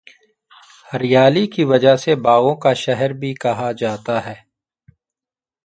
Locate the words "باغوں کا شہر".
2.25-3.13